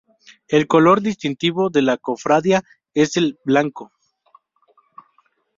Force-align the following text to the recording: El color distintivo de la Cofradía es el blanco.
El 0.47 0.65
color 0.65 1.01
distintivo 1.01 1.69
de 1.69 1.83
la 1.83 1.95
Cofradía 1.95 2.63
es 2.95 3.17
el 3.17 3.37
blanco. 3.45 3.91